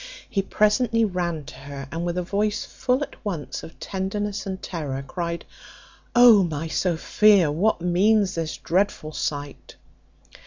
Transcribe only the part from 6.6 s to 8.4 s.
Sophia, what means